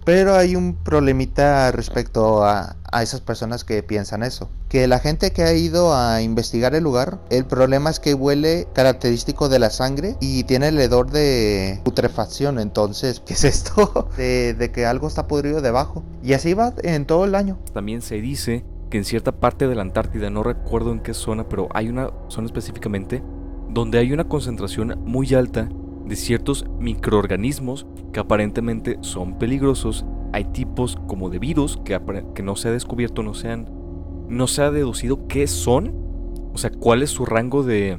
Pero 0.04 0.34
hay 0.34 0.54
un 0.54 0.74
problemita 0.74 1.72
respecto 1.72 2.44
a, 2.44 2.76
a, 2.92 3.02
esas 3.02 3.20
personas 3.20 3.64
que 3.64 3.82
piensan 3.82 4.22
eso. 4.22 4.50
Que 4.68 4.86
la 4.86 4.98
gente 4.98 5.32
que 5.32 5.42
ha 5.42 5.54
ido 5.54 5.94
a 5.94 6.20
investigar 6.20 6.74
el 6.74 6.84
lugar, 6.84 7.20
el 7.30 7.46
problema 7.46 7.90
es 7.90 8.00
que 8.00 8.12
huele 8.12 8.68
característico 8.74 9.48
de 9.48 9.58
la 9.58 9.70
sangre 9.70 10.16
y 10.20 10.44
tiene 10.44 10.68
el 10.68 10.78
hedor 10.78 11.10
de 11.10 11.80
putrefacción. 11.84 12.58
Entonces, 12.58 13.22
¿qué 13.24 13.34
es 13.34 13.44
esto? 13.44 14.10
De, 14.16 14.54
de 14.54 14.70
que 14.70 14.86
algo 14.86 15.08
está 15.08 15.26
podrido 15.26 15.60
debajo. 15.60 16.04
Y 16.22 16.34
así 16.34 16.54
va 16.54 16.74
en 16.82 17.06
todo 17.06 17.24
el 17.24 17.34
año. 17.34 17.58
También 17.72 18.02
se 18.02 18.20
dice 18.20 18.64
que 18.90 18.98
en 18.98 19.04
cierta 19.04 19.32
parte 19.32 19.66
de 19.66 19.74
la 19.74 19.82
Antártida, 19.82 20.30
no 20.30 20.42
recuerdo 20.42 20.92
en 20.92 21.00
qué 21.00 21.14
zona, 21.14 21.48
pero 21.48 21.68
hay 21.74 21.88
una 21.88 22.10
zona 22.28 22.46
específicamente 22.46 23.22
donde 23.70 23.98
hay 23.98 24.12
una 24.12 24.28
concentración 24.28 25.02
muy 25.04 25.34
alta 25.34 25.68
de 26.06 26.16
ciertos 26.16 26.66
microorganismos 26.78 27.86
que 28.12 28.20
aparentemente 28.20 28.98
son 29.00 29.38
peligrosos. 29.38 30.04
Hay 30.32 30.44
tipos 30.46 30.96
como 31.06 31.30
de 31.30 31.38
virus 31.38 31.78
que, 31.84 32.00
que 32.34 32.42
no 32.42 32.56
se 32.56 32.68
ha 32.68 32.72
descubierto, 32.72 33.22
no 33.22 33.34
se, 33.34 33.64
no 34.28 34.46
se 34.46 34.62
ha 34.62 34.70
deducido 34.70 35.26
qué 35.28 35.46
son, 35.46 35.94
o 36.52 36.58
sea, 36.58 36.70
cuál 36.70 37.02
es 37.02 37.10
su 37.10 37.24
rango 37.24 37.62
de, 37.62 37.98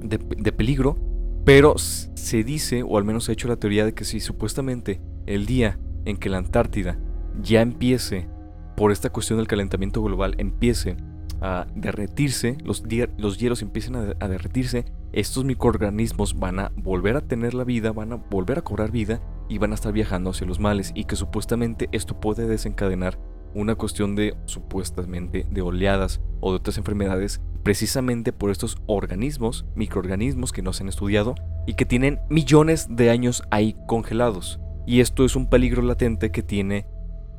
de, 0.00 0.18
de 0.18 0.52
peligro, 0.52 0.96
pero 1.44 1.76
se 1.78 2.44
dice, 2.44 2.82
o 2.82 2.98
al 2.98 3.04
menos 3.04 3.24
se 3.24 3.32
ha 3.32 3.34
hecho 3.34 3.48
la 3.48 3.56
teoría 3.56 3.84
de 3.84 3.94
que 3.94 4.04
si 4.04 4.20
supuestamente 4.20 5.00
el 5.26 5.46
día 5.46 5.78
en 6.04 6.16
que 6.16 6.28
la 6.28 6.38
Antártida 6.38 6.98
ya 7.42 7.60
empiece, 7.60 8.28
por 8.76 8.92
esta 8.92 9.10
cuestión 9.10 9.38
del 9.38 9.48
calentamiento 9.48 10.02
global, 10.02 10.34
empiece 10.38 10.96
a 11.40 11.66
derretirse, 11.74 12.58
los, 12.64 12.84
los 13.16 13.38
hielos 13.38 13.62
empiezan 13.62 13.96
a, 13.96 14.14
a, 14.20 14.28
derretirse, 14.28 14.84
estos 15.12 15.44
microorganismos 15.44 16.38
van 16.38 16.58
a 16.58 16.72
volver 16.76 17.16
a 17.16 17.20
tener 17.20 17.54
la 17.54 17.64
vida, 17.64 17.92
van 17.92 18.12
a 18.12 18.16
volver 18.16 18.58
a 18.58 18.62
cobrar 18.62 18.90
vida 18.90 19.20
y 19.48 19.58
van 19.58 19.72
a 19.72 19.74
estar 19.74 19.92
viajando 19.92 20.30
hacia 20.30 20.46
los 20.46 20.60
males 20.60 20.92
y 20.94 21.04
que 21.04 21.16
supuestamente 21.16 21.88
esto 21.92 22.20
puede 22.20 22.46
desencadenar 22.46 23.18
una 23.54 23.74
cuestión 23.74 24.14
de 24.14 24.36
supuestamente 24.44 25.46
de 25.50 25.62
oleadas 25.62 26.20
o 26.40 26.50
de 26.50 26.56
otras 26.56 26.76
enfermedades 26.78 27.40
precisamente 27.62 28.32
por 28.32 28.50
estos 28.50 28.78
organismos, 28.86 29.64
microorganismos 29.74 30.52
que 30.52 30.62
no 30.62 30.72
se 30.72 30.82
han 30.82 30.88
estudiado 30.88 31.34
y 31.66 31.74
que 31.74 31.84
tienen 31.84 32.20
millones 32.28 32.86
de 32.90 33.10
años 33.10 33.42
ahí 33.50 33.76
congelados. 33.86 34.60
Y 34.86 35.00
esto 35.00 35.24
es 35.24 35.36
un 35.36 35.50
peligro 35.50 35.82
latente 35.82 36.30
que 36.30 36.42
tiene 36.42 36.86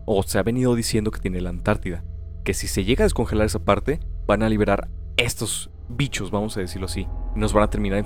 o 0.06 0.22
se 0.24 0.38
ha 0.39 0.44
venido 0.44 0.75
diciendo 0.75 1.12
que 1.12 1.20
tiene 1.20 1.41
la 1.41 1.50
Antártida 1.50 2.03
que 2.50 2.56
si 2.56 2.68
se 2.68 2.84
llega 2.84 3.03
a 3.03 3.06
descongelar 3.06 3.46
esa 3.46 3.63
parte, 3.63 4.00
van 4.25 4.41
a 4.41 4.50
liberar 4.50 4.89
estos 5.18 5.70
bichos, 5.88 6.32
vamos 6.32 6.58
a 6.58 6.62
decirlo 6.62 6.88
así, 6.88 7.08
y 7.36 7.39
nos 7.39 7.53
van 7.53 7.65
a 7.65 7.70
terminar 7.70 8.03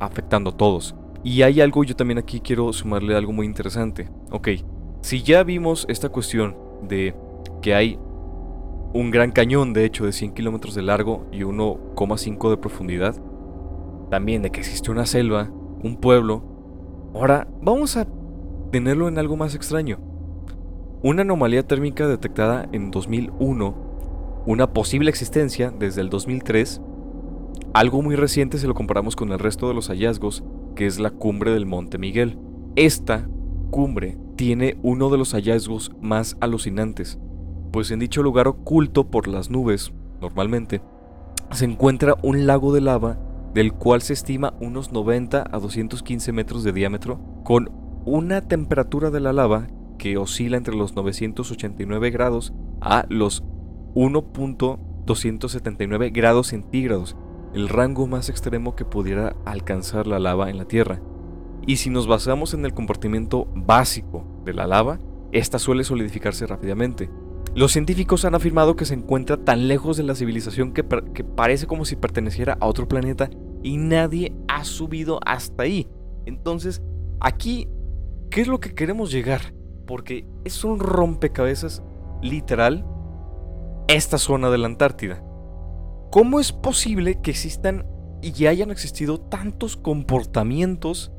afectando 0.00 0.50
a 0.50 0.56
todos. 0.56 0.96
Y 1.22 1.42
hay 1.42 1.60
algo, 1.60 1.84
yo 1.84 1.94
también 1.94 2.18
aquí 2.18 2.40
quiero 2.40 2.72
sumarle 2.72 3.14
algo 3.14 3.32
muy 3.32 3.46
interesante. 3.46 4.10
Ok, 4.32 4.48
si 5.02 5.22
ya 5.22 5.44
vimos 5.44 5.86
esta 5.88 6.08
cuestión 6.08 6.56
de 6.82 7.14
que 7.62 7.76
hay 7.76 7.96
un 8.92 9.12
gran 9.12 9.30
cañón, 9.30 9.72
de 9.72 9.84
hecho, 9.84 10.04
de 10.04 10.10
100 10.10 10.34
kilómetros 10.34 10.74
de 10.74 10.82
largo 10.82 11.28
y 11.30 11.42
1,5 11.42 12.50
de 12.50 12.56
profundidad, 12.56 13.14
también 14.10 14.42
de 14.42 14.50
que 14.50 14.58
existe 14.58 14.90
una 14.90 15.06
selva, 15.06 15.48
un 15.80 15.98
pueblo, 16.00 16.42
ahora 17.14 17.46
vamos 17.62 17.96
a 17.96 18.08
tenerlo 18.72 19.06
en 19.06 19.18
algo 19.18 19.36
más 19.36 19.54
extraño. 19.54 20.00
Una 21.06 21.22
anomalía 21.22 21.64
térmica 21.64 22.08
detectada 22.08 22.68
en 22.72 22.90
2001, 22.90 24.42
una 24.44 24.72
posible 24.72 25.08
existencia 25.08 25.70
desde 25.70 26.00
el 26.00 26.10
2003, 26.10 26.80
algo 27.74 28.02
muy 28.02 28.16
reciente 28.16 28.58
si 28.58 28.66
lo 28.66 28.74
comparamos 28.74 29.14
con 29.14 29.30
el 29.30 29.38
resto 29.38 29.68
de 29.68 29.74
los 29.74 29.86
hallazgos, 29.86 30.42
que 30.74 30.84
es 30.84 30.98
la 30.98 31.12
cumbre 31.12 31.52
del 31.52 31.64
Monte 31.64 31.98
Miguel. 31.98 32.40
Esta 32.74 33.28
cumbre 33.70 34.18
tiene 34.34 34.78
uno 34.82 35.08
de 35.08 35.18
los 35.18 35.32
hallazgos 35.32 35.92
más 36.00 36.36
alucinantes, 36.40 37.20
pues 37.70 37.92
en 37.92 38.00
dicho 38.00 38.24
lugar 38.24 38.48
oculto 38.48 39.08
por 39.08 39.28
las 39.28 39.48
nubes, 39.48 39.92
normalmente, 40.20 40.82
se 41.52 41.66
encuentra 41.66 42.16
un 42.24 42.48
lago 42.48 42.74
de 42.74 42.80
lava 42.80 43.16
del 43.54 43.74
cual 43.74 44.02
se 44.02 44.14
estima 44.14 44.54
unos 44.60 44.90
90 44.90 45.44
a 45.52 45.58
215 45.60 46.32
metros 46.32 46.64
de 46.64 46.72
diámetro, 46.72 47.20
con 47.44 47.70
una 48.04 48.40
temperatura 48.40 49.12
de 49.12 49.20
la 49.20 49.32
lava 49.32 49.68
que 49.96 50.16
oscila 50.16 50.56
entre 50.56 50.76
los 50.76 50.94
989 50.94 52.10
grados 52.10 52.54
a 52.80 53.04
los 53.08 53.42
1.279 53.94 56.12
grados 56.12 56.46
centígrados, 56.48 57.16
el 57.54 57.68
rango 57.68 58.06
más 58.06 58.28
extremo 58.28 58.76
que 58.76 58.84
pudiera 58.84 59.34
alcanzar 59.44 60.06
la 60.06 60.18
lava 60.18 60.50
en 60.50 60.58
la 60.58 60.66
Tierra. 60.66 61.00
Y 61.66 61.76
si 61.76 61.88
nos 61.90 62.06
basamos 62.06 62.54
en 62.54 62.64
el 62.64 62.74
comportamiento 62.74 63.48
básico 63.54 64.42
de 64.44 64.54
la 64.54 64.66
lava, 64.66 64.98
esta 65.32 65.58
suele 65.58 65.84
solidificarse 65.84 66.46
rápidamente. 66.46 67.10
Los 67.54 67.72
científicos 67.72 68.26
han 68.26 68.34
afirmado 68.34 68.76
que 68.76 68.84
se 68.84 68.94
encuentra 68.94 69.38
tan 69.38 69.66
lejos 69.66 69.96
de 69.96 70.02
la 70.02 70.14
civilización 70.14 70.72
que, 70.72 70.84
que 71.14 71.24
parece 71.24 71.66
como 71.66 71.86
si 71.86 71.96
perteneciera 71.96 72.58
a 72.60 72.66
otro 72.66 72.86
planeta 72.86 73.30
y 73.62 73.78
nadie 73.78 74.36
ha 74.46 74.64
subido 74.64 75.18
hasta 75.24 75.62
ahí. 75.62 75.88
Entonces, 76.26 76.82
aquí, 77.20 77.68
¿qué 78.30 78.42
es 78.42 78.48
lo 78.48 78.60
que 78.60 78.74
queremos 78.74 79.10
llegar? 79.10 79.55
Porque 79.86 80.26
es 80.44 80.64
un 80.64 80.78
rompecabezas 80.78 81.82
literal 82.22 82.84
esta 83.88 84.18
zona 84.18 84.50
de 84.50 84.58
la 84.58 84.66
Antártida. 84.66 85.22
¿Cómo 86.10 86.40
es 86.40 86.52
posible 86.52 87.20
que 87.20 87.30
existan 87.30 87.86
y 88.22 88.46
hayan 88.46 88.70
existido 88.70 89.20
tantos 89.20 89.76
comportamientos 89.76 91.12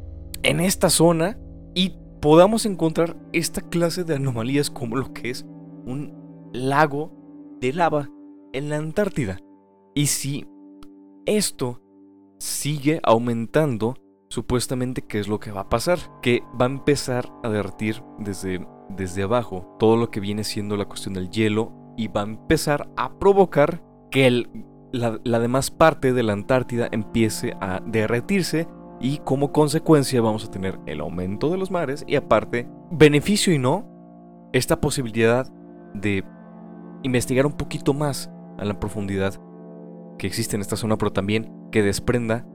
en 0.43 0.59
esta 0.59 0.89
zona 0.89 1.37
y 1.75 1.95
podamos 2.21 2.65
encontrar 2.65 3.15
esta 3.31 3.61
clase 3.61 4.03
de 4.03 4.15
anomalías 4.15 4.69
como 4.69 4.97
lo 4.97 5.13
que 5.13 5.29
es 5.29 5.45
un 5.85 6.49
lago 6.53 7.13
de 7.61 7.73
lava 7.73 8.09
en 8.53 8.69
la 8.69 8.77
Antártida? 8.77 9.39
Y 9.93 10.07
si 10.07 10.45
esto 11.25 11.81
sigue 12.39 12.99
aumentando 13.03 13.95
supuestamente 14.29 15.01
qué 15.01 15.19
es 15.19 15.27
lo 15.27 15.39
que 15.39 15.51
va 15.51 15.61
a 15.61 15.69
pasar, 15.69 15.99
que 16.21 16.43
va 16.59 16.65
a 16.65 16.69
empezar 16.69 17.31
a 17.43 17.49
derretir 17.49 18.03
desde, 18.19 18.65
desde 18.89 19.23
abajo 19.23 19.75
todo 19.79 19.97
lo 19.97 20.11
que 20.11 20.19
viene 20.19 20.43
siendo 20.43 20.77
la 20.77 20.85
cuestión 20.85 21.13
del 21.13 21.29
hielo 21.29 21.73
y 21.97 22.07
va 22.07 22.21
a 22.21 22.25
empezar 22.25 22.89
a 22.97 23.17
provocar 23.17 23.83
que 24.11 24.27
el, 24.27 24.49
la, 24.91 25.19
la 25.23 25.39
demás 25.39 25.71
parte 25.71 26.13
de 26.13 26.23
la 26.23 26.33
Antártida 26.33 26.87
empiece 26.91 27.55
a 27.61 27.81
derretirse 27.85 28.67
y 28.99 29.19
como 29.19 29.51
consecuencia 29.51 30.21
vamos 30.21 30.45
a 30.45 30.51
tener 30.51 30.79
el 30.85 30.99
aumento 30.99 31.49
de 31.49 31.57
los 31.57 31.71
mares 31.71 32.03
y 32.07 32.15
aparte, 32.15 32.67
beneficio 32.91 33.53
y 33.53 33.59
no, 33.59 34.49
esta 34.53 34.81
posibilidad 34.81 35.47
de 35.93 36.23
investigar 37.03 37.45
un 37.45 37.53
poquito 37.53 37.93
más 37.93 38.31
a 38.57 38.65
la 38.65 38.79
profundidad 38.79 39.35
que 40.17 40.27
existe 40.27 40.55
en 40.55 40.61
esta 40.61 40.75
zona, 40.75 40.97
pero 40.97 41.11
también 41.11 41.51
que 41.71 41.83
desprenda 41.83 42.45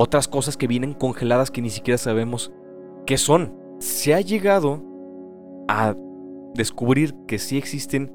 otras 0.00 0.28
cosas 0.28 0.56
que 0.56 0.68
vienen 0.68 0.94
congeladas 0.94 1.50
que 1.50 1.60
ni 1.60 1.70
siquiera 1.70 1.98
sabemos 1.98 2.52
qué 3.04 3.18
son. 3.18 3.58
Se 3.80 4.14
ha 4.14 4.20
llegado 4.20 4.80
a 5.66 5.96
descubrir 6.54 7.16
que 7.26 7.40
sí 7.40 7.58
existen 7.58 8.14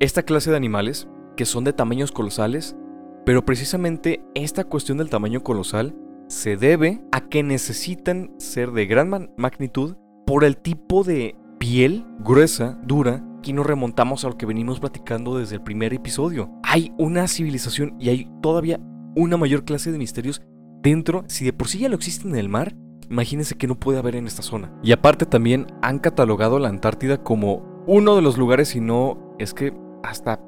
esta 0.00 0.22
clase 0.22 0.50
de 0.50 0.58
animales 0.58 1.08
que 1.34 1.46
son 1.46 1.64
de 1.64 1.72
tamaños 1.72 2.12
colosales, 2.12 2.76
pero 3.24 3.42
precisamente 3.42 4.22
esta 4.34 4.64
cuestión 4.64 4.98
del 4.98 5.08
tamaño 5.08 5.42
colosal 5.42 5.96
se 6.28 6.58
debe 6.58 7.00
a 7.10 7.22
que 7.22 7.42
necesitan 7.42 8.34
ser 8.36 8.72
de 8.72 8.84
gran 8.84 9.30
magnitud 9.38 9.96
por 10.26 10.44
el 10.44 10.58
tipo 10.58 11.04
de 11.04 11.36
piel 11.58 12.04
gruesa, 12.18 12.78
dura, 12.84 13.24
que 13.42 13.54
nos 13.54 13.64
remontamos 13.64 14.26
a 14.26 14.28
lo 14.28 14.36
que 14.36 14.44
venimos 14.44 14.78
platicando 14.78 15.38
desde 15.38 15.54
el 15.54 15.62
primer 15.62 15.94
episodio. 15.94 16.50
Hay 16.64 16.92
una 16.98 17.28
civilización 17.28 17.96
y 17.98 18.10
hay 18.10 18.30
todavía 18.42 18.78
una 19.16 19.38
mayor 19.38 19.64
clase 19.64 19.90
de 19.90 19.98
misterios 19.98 20.42
dentro, 20.82 21.24
si 21.28 21.44
de 21.44 21.52
por 21.52 21.68
sí 21.68 21.78
ya 21.78 21.88
lo 21.88 21.96
existe 21.96 22.28
en 22.28 22.36
el 22.36 22.48
mar, 22.48 22.74
imagínense 23.10 23.56
que 23.56 23.66
no 23.66 23.78
puede 23.78 23.98
haber 23.98 24.16
en 24.16 24.26
esta 24.26 24.42
zona. 24.42 24.72
Y 24.82 24.92
aparte 24.92 25.26
también 25.26 25.66
han 25.82 25.98
catalogado 25.98 26.58
la 26.58 26.68
Antártida 26.68 27.22
como 27.22 27.84
uno 27.86 28.16
de 28.16 28.22
los 28.22 28.36
lugares, 28.38 28.68
si 28.68 28.80
no 28.80 29.34
es 29.38 29.54
que 29.54 29.74
hasta 30.02 30.40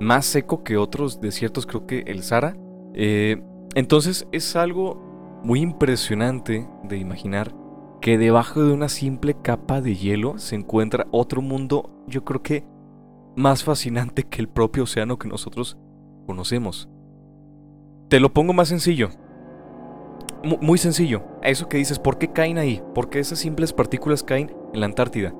más 0.00 0.26
seco 0.26 0.64
que 0.64 0.76
otros 0.76 1.20
desiertos, 1.20 1.66
creo 1.66 1.86
que 1.86 2.00
el 2.06 2.22
Sahara. 2.22 2.56
Eh, 2.94 3.42
entonces 3.74 4.26
es 4.32 4.56
algo 4.56 5.40
muy 5.44 5.60
impresionante 5.60 6.68
de 6.84 6.96
imaginar 6.96 7.54
que 8.00 8.18
debajo 8.18 8.62
de 8.62 8.72
una 8.72 8.88
simple 8.88 9.36
capa 9.40 9.80
de 9.80 9.94
hielo 9.94 10.38
se 10.38 10.56
encuentra 10.56 11.06
otro 11.10 11.42
mundo, 11.42 12.04
yo 12.06 12.24
creo 12.24 12.42
que 12.42 12.64
más 13.36 13.62
fascinante 13.62 14.24
que 14.24 14.40
el 14.40 14.48
propio 14.48 14.84
océano 14.84 15.18
que 15.18 15.28
nosotros 15.28 15.76
conocemos. 16.26 16.88
Te 18.08 18.20
lo 18.20 18.32
pongo 18.32 18.52
más 18.52 18.68
sencillo. 18.68 19.10
Muy 20.42 20.78
sencillo. 20.78 21.22
A 21.42 21.48
eso 21.48 21.68
que 21.68 21.78
dices, 21.78 21.98
¿por 21.98 22.18
qué 22.18 22.32
caen 22.32 22.58
ahí? 22.58 22.82
¿Por 22.94 23.10
qué 23.10 23.18
esas 23.18 23.38
simples 23.38 23.72
partículas 23.72 24.22
caen 24.22 24.54
en 24.72 24.80
la 24.80 24.86
Antártida? 24.86 25.34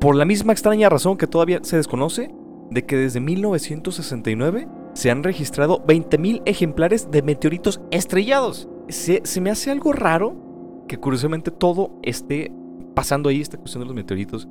Por 0.00 0.16
la 0.16 0.24
misma 0.24 0.52
extraña 0.52 0.88
razón 0.88 1.16
que 1.16 1.26
todavía 1.26 1.60
se 1.62 1.76
desconoce 1.76 2.34
de 2.70 2.84
que 2.84 2.96
desde 2.96 3.20
1969 3.20 4.68
se 4.94 5.10
han 5.10 5.22
registrado 5.22 5.84
20.000 5.86 6.42
ejemplares 6.44 7.10
de 7.10 7.22
meteoritos 7.22 7.80
estrellados. 7.90 8.68
Se, 8.88 9.22
se 9.24 9.40
me 9.40 9.50
hace 9.50 9.70
algo 9.70 9.92
raro 9.92 10.84
que 10.88 10.98
curiosamente 10.98 11.50
todo 11.50 11.98
esté 12.02 12.52
pasando 12.94 13.28
ahí, 13.28 13.40
esta 13.40 13.58
cuestión 13.58 13.82
de 13.82 13.86
los 13.86 13.94
meteoritos, 13.94 14.48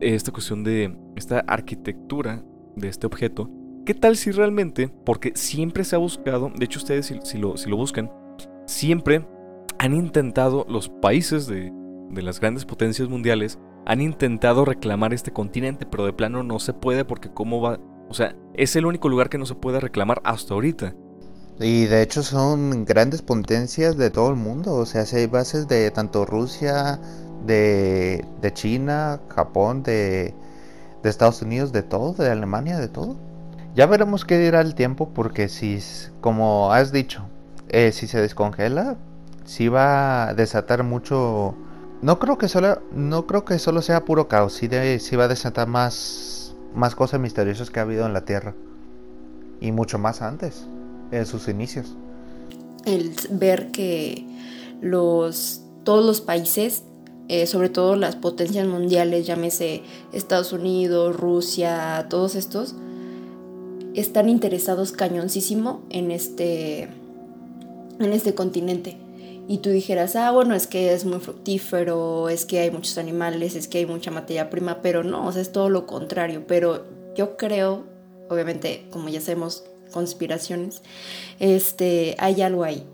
esta 0.00 0.32
cuestión 0.32 0.64
de 0.64 0.96
esta 1.16 1.40
arquitectura 1.40 2.42
de 2.76 2.88
este 2.88 3.06
objeto. 3.06 3.50
¿Qué 3.84 3.94
tal 3.94 4.16
si 4.16 4.30
realmente, 4.30 4.88
porque 5.04 5.32
siempre 5.34 5.84
se 5.84 5.96
ha 5.96 5.98
buscado, 5.98 6.50
de 6.54 6.64
hecho 6.64 6.78
ustedes 6.78 7.06
si, 7.06 7.38
lo, 7.38 7.56
si 7.56 7.70
lo 7.70 7.76
buscan, 7.76 8.10
siempre 8.78 9.26
han 9.78 9.92
intentado 9.92 10.64
los 10.68 10.88
países 10.88 11.48
de, 11.48 11.72
de 12.10 12.22
las 12.22 12.38
grandes 12.38 12.64
potencias 12.64 13.08
mundiales, 13.08 13.58
han 13.86 14.00
intentado 14.00 14.64
reclamar 14.64 15.12
este 15.12 15.32
continente, 15.32 15.84
pero 15.84 16.06
de 16.06 16.12
plano 16.12 16.44
no 16.44 16.60
se 16.60 16.74
puede 16.74 17.04
porque 17.04 17.28
cómo 17.28 17.60
va, 17.60 17.80
o 18.08 18.14
sea, 18.14 18.36
es 18.54 18.76
el 18.76 18.86
único 18.86 19.08
lugar 19.08 19.30
que 19.30 19.38
no 19.38 19.46
se 19.46 19.56
puede 19.56 19.80
reclamar 19.80 20.20
hasta 20.22 20.54
ahorita. 20.54 20.94
Y 21.58 21.86
de 21.86 22.02
hecho 22.02 22.22
son 22.22 22.84
grandes 22.84 23.20
potencias 23.20 23.96
de 23.96 24.10
todo 24.10 24.30
el 24.30 24.36
mundo. 24.36 24.74
O 24.74 24.86
sea, 24.86 25.04
hay 25.12 25.26
bases 25.26 25.66
de 25.66 25.90
tanto 25.90 26.24
Rusia, 26.24 27.00
de, 27.44 28.24
China, 28.52 29.20
Japón, 29.28 29.82
de, 29.82 30.34
Estados 31.02 31.42
Unidos, 31.42 31.72
de 31.72 31.82
todo, 31.82 32.12
de 32.12 32.30
Alemania, 32.30 32.78
de 32.78 32.86
todo. 32.86 33.16
Ya 33.74 33.86
veremos 33.86 34.24
qué 34.24 34.38
dirá 34.38 34.60
el 34.60 34.76
tiempo 34.76 35.08
porque 35.12 35.48
si, 35.48 35.80
como 36.20 36.72
has 36.72 36.92
dicho, 36.92 37.24
eh, 37.68 37.92
si 37.92 38.06
se 38.06 38.20
descongela, 38.20 38.96
si 39.44 39.68
va 39.68 40.28
a 40.28 40.34
desatar 40.34 40.82
mucho... 40.82 41.54
No 42.00 42.18
creo 42.18 42.38
que 42.38 42.48
solo, 42.48 42.80
no 42.92 43.26
creo 43.26 43.44
que 43.44 43.58
solo 43.58 43.82
sea 43.82 44.04
puro 44.04 44.28
caos, 44.28 44.52
sí, 44.52 44.68
va 44.68 45.24
a 45.24 45.28
desatar 45.28 45.66
más, 45.66 46.54
más 46.74 46.94
cosas 46.94 47.20
misteriosas 47.20 47.70
que 47.70 47.80
ha 47.80 47.82
habido 47.82 48.06
en 48.06 48.12
la 48.12 48.24
Tierra. 48.24 48.54
Y 49.60 49.72
mucho 49.72 49.98
más 49.98 50.22
antes 50.22 50.66
en 51.10 51.26
sus 51.26 51.48
inicios. 51.48 51.96
El 52.84 53.14
ver 53.30 53.72
que 53.72 54.24
los, 54.80 55.62
todos 55.82 56.04
los 56.06 56.20
países, 56.20 56.84
eh, 57.28 57.46
sobre 57.46 57.68
todo 57.68 57.96
las 57.96 58.14
potencias 58.14 58.66
mundiales, 58.66 59.26
llámese 59.26 59.82
Estados 60.12 60.52
Unidos, 60.52 61.16
Rusia, 61.16 62.06
todos 62.08 62.36
estos, 62.36 62.76
están 63.94 64.28
interesados 64.28 64.92
cañoncísimo 64.92 65.82
en 65.90 66.12
este, 66.12 66.88
en 67.98 68.12
este 68.12 68.34
continente. 68.34 68.96
Y 69.48 69.58
tú 69.58 69.70
dijeras, 69.70 70.14
ah, 70.14 70.30
bueno, 70.30 70.54
es 70.54 70.66
que 70.66 70.92
es 70.92 71.06
muy 71.06 71.20
fructífero, 71.20 72.28
es 72.28 72.44
que 72.44 72.60
hay 72.60 72.70
muchos 72.70 72.98
animales, 72.98 73.54
es 73.54 73.66
que 73.66 73.78
hay 73.78 73.86
mucha 73.86 74.10
materia 74.10 74.50
prima, 74.50 74.82
pero 74.82 75.04
no, 75.04 75.26
o 75.26 75.32
sea, 75.32 75.40
es 75.40 75.52
todo 75.52 75.70
lo 75.70 75.86
contrario. 75.86 76.44
Pero 76.46 76.84
yo 77.16 77.38
creo, 77.38 77.84
obviamente, 78.28 78.86
como 78.90 79.08
ya 79.08 79.22
sabemos, 79.22 79.64
conspiraciones, 79.90 80.82
este, 81.40 82.14
hay 82.18 82.42
algo 82.42 82.64
ahí. 82.64 82.84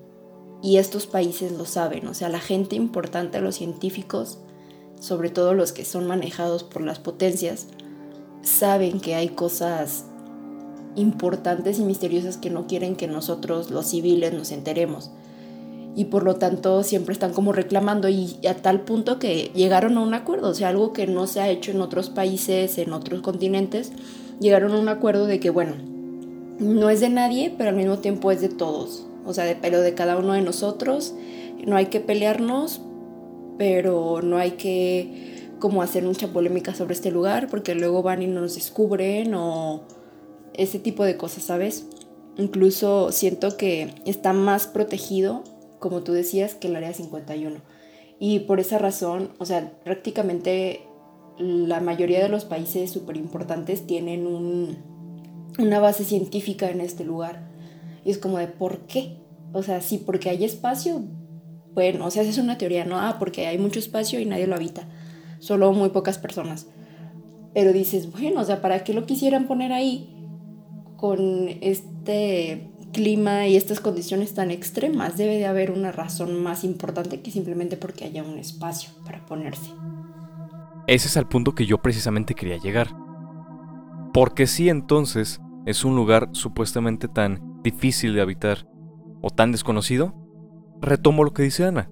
Y 0.63 0.79
estos 0.79 1.07
países 1.07 1.53
lo 1.53 1.67
saben, 1.67 2.07
o 2.07 2.15
sea, 2.15 2.29
la 2.29 2.41
gente 2.41 2.77
importante, 2.77 3.41
los 3.41 3.57
científicos, 3.57 4.39
sobre 5.01 5.29
todo 5.31 5.55
los 5.55 5.73
que 5.73 5.85
son 5.85 6.07
manejados 6.07 6.63
por 6.63 6.83
las 6.83 7.01
potencias, 7.01 7.67
saben 8.43 9.01
que 9.01 9.15
hay 9.15 9.31
cosas 9.31 10.07
importantes 10.97 11.79
y 11.79 11.85
misteriosas 11.85 12.37
que 12.37 12.51
no 12.51 12.67
quieren 12.67 12.97
que 12.97 13.07
nosotros, 13.07 13.71
los 13.71 13.87
civiles, 13.87 14.33
nos 14.33 14.53
enteremos. 14.53 15.11
Y 15.97 16.07
por 16.07 16.25
lo 16.25 16.37
tanto 16.37 16.83
siempre 16.83 17.13
están 17.13 17.33
como 17.33 17.53
reclamando 17.53 18.09
y 18.09 18.39
a 18.49 18.55
tal 18.55 18.81
punto 18.81 19.19
que 19.19 19.53
llegaron 19.55 19.97
a 19.97 20.01
un 20.01 20.15
acuerdo, 20.15 20.51
o 20.51 20.55
sea, 20.55 20.69
algo 20.69 20.93
que 20.93 21.07
no 21.07 21.27
se 21.27 21.41
ha 21.41 21.49
hecho 21.49 21.71
en 21.71 21.81
otros 21.81 22.11
países, 22.11 22.79
en 22.79 22.93
otros 22.93 23.21
continentes, 23.21 23.93
llegaron 24.41 24.73
a 24.73 24.81
un 24.81 24.89
acuerdo 24.89 25.27
de 25.27 25.39
que, 25.39 25.51
bueno, 25.51 25.75
no 26.59 26.91
es 26.91 27.01
de 27.01 27.09
nadie, 27.09 27.55
pero 27.57 27.71
al 27.71 27.77
mismo 27.77 27.99
tiempo 27.99 28.31
es 28.31 28.41
de 28.41 28.49
todos. 28.49 29.07
O 29.25 29.33
sea, 29.33 29.45
de 29.45 29.57
pelo 29.57 29.81
de 29.81 29.95
cada 29.95 30.17
uno 30.17 30.35
de 30.35 30.43
nosotros. 30.43 31.15
No 31.65 31.77
hay 31.77 31.87
que 31.87 32.01
pelearnos, 32.01 32.81
pero 33.59 34.21
no 34.23 34.37
hay 34.37 34.53
que 34.53 35.55
como 35.59 35.83
hacer 35.83 36.03
mucha 36.03 36.29
polémica 36.29 36.75
sobre 36.75 36.95
este 36.95 37.11
lugar, 37.11 37.49
porque 37.49 37.75
luego 37.75 38.03
van 38.03 38.23
y 38.23 38.27
nos 38.27 38.55
descubren 38.55 39.35
o 39.35 39.83
ese 40.55 40.79
tipo 40.79 41.05
de 41.05 41.17
cosas, 41.17 41.45
¿sabes? 41.45 41.87
Incluso 42.37 43.13
siento 43.13 43.57
que 43.57 43.95
está 44.07 44.33
más 44.33 44.67
protegido, 44.67 45.45
como 45.79 46.03
tú 46.03 46.13
decías, 46.13 46.55
que 46.55 46.69
el 46.69 46.77
área 46.77 46.93
51. 46.93 47.57
Y 48.19 48.41
por 48.41 48.61
esa 48.61 48.79
razón, 48.79 49.31
o 49.39 49.47
sea, 49.47 49.73
prácticamente 49.85 50.83
la 51.39 51.81
mayoría 51.81 52.23
de 52.23 52.29
los 52.29 52.45
países 52.45 52.91
súper 52.91 53.17
importantes 53.17 53.87
tienen 53.87 54.27
un, 54.27 54.79
una 55.59 55.81
base 55.81 56.05
científica 56.05 56.71
en 56.71 56.81
este 56.81 57.05
lugar. 57.05 57.49
Y 58.05 58.11
es 58.11 58.19
como 58.19 58.39
de, 58.39 58.47
¿por 58.47 58.87
qué? 58.87 59.19
O 59.53 59.63
sea, 59.63 59.81
sí, 59.81 59.99
porque 59.99 60.31
hay 60.31 60.45
espacio. 60.45 61.03
Bueno, 61.73 62.07
o 62.07 62.11
sea, 62.11 62.23
es 62.23 62.39
una 62.39 62.59
teoría, 62.59 62.85
¿no? 62.85 62.99
Ah, 62.99 63.17
porque 63.19 63.47
hay 63.47 63.59
mucho 63.59 63.79
espacio 63.79 64.21
y 64.21 64.27
nadie 64.27 64.47
lo 64.47 64.55
habita. 64.55 64.89
Solo 65.39 65.73
muy 65.73 65.91
pocas 65.91 66.19
personas. 66.19 66.67
Pero 67.53 67.73
dices, 67.73 68.11
bueno, 68.11 68.41
o 68.41 68.45
sea, 68.45 68.61
¿para 68.61 68.85
qué 68.85 68.93
lo 68.95 69.07
quisieran 69.07 69.47
poner 69.47 69.73
ahí 69.73 70.14
con 70.97 71.49
este 71.61 72.71
clima 72.93 73.47
y 73.47 73.57
estas 73.57 73.81
condiciones 73.81 74.35
tan 74.35 74.51
extremas? 74.51 75.17
Debe 75.17 75.37
de 75.37 75.47
haber 75.47 75.71
una 75.71 75.93
razón 75.93 76.43
más 76.43 76.65
importante 76.65 77.21
que 77.21 77.31
simplemente 77.31 77.77
porque 77.77 78.05
haya 78.05 78.23
un 78.23 78.39
espacio 78.39 78.91
para 79.05 79.25
ponerse. 79.27 79.71
Ese 80.87 81.09
es 81.09 81.17
el 81.17 81.27
punto 81.27 81.55
que 81.55 81.67
yo 81.67 81.79
precisamente 81.79 82.35
quería 82.35 82.59
llegar. 82.59 82.89
Porque 84.13 84.47
si 84.47 84.69
entonces 84.69 85.41
es 85.67 85.85
un 85.85 85.97
lugar 85.97 86.29
supuestamente 86.33 87.09
tan 87.09 87.63
difícil 87.63 88.15
de 88.15 88.21
habitar 88.21 88.67
o 89.23 89.31
tan 89.31 89.51
desconocido, 89.51 90.15
retomo 90.81 91.25
lo 91.25 91.33
que 91.33 91.43
dice 91.43 91.65
Ana. 91.65 91.91